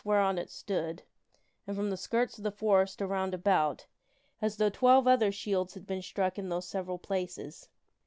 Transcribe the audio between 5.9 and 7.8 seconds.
struck in those several places.